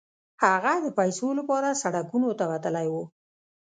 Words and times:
هغه 0.43 0.73
د 0.85 0.87
پيسو 0.97 1.27
لپاره 1.39 1.79
سړکونو 1.83 2.29
ته 2.39 2.43
وتلی 2.51 2.87
و. 2.93 2.95